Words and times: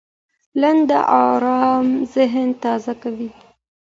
لنډ 0.61 0.89
ارام 1.29 1.87
ذهن 2.13 2.47
تازه 2.63 2.93
کوي. 3.01 3.29